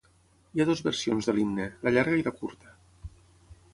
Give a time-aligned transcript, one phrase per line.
[0.55, 2.77] Hi ha dues versions de l'himne: la llarga i la curta.